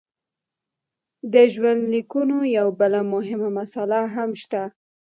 د 1.33 1.35
ژوندلیکونو 1.53 2.37
یوه 2.57 2.73
بله 2.79 2.99
مهمه 3.13 3.49
مساله 3.57 3.99
هم 4.15 4.29
شته. 4.41 4.63